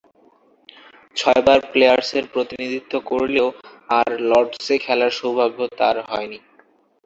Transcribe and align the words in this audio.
ছয়বার 1.15 1.59
প্লেয়ার্সের 1.71 2.25
প্রতিনিধিত্ব 2.33 2.93
করলেও 3.05 3.47
আর 3.89 4.07
লর্ডসে 4.29 4.75
খেলার 4.77 5.11
সৌভাগ্য 5.19 5.59
হয়নি 5.59 6.37
তার। 6.45 6.47